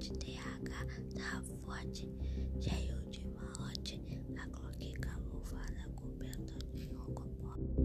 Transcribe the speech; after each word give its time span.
Forte, 0.00 0.14
TH, 0.14 0.62
da 0.64 0.86
tá 1.14 1.42
Forte, 1.62 2.08
cheio 2.58 3.02
de 3.10 3.26
malote, 3.34 4.00
a 4.34 4.46
Glock 4.46 4.92
camuflada, 4.94 5.90
coberta 5.94 6.54
de 6.72 6.88
chocopote. 6.88 7.76